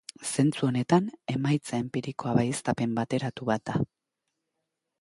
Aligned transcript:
Zentzu 0.27 0.63
honetan, 0.67 1.09
emaitza 1.33 1.79
enpirikoa 1.81 2.33
baieztapen 2.39 2.99
bateratu 3.01 3.51
bat 3.51 3.65
da. 3.73 3.77